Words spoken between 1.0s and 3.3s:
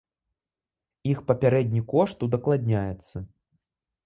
Іх папярэдні кошт удакладняецца.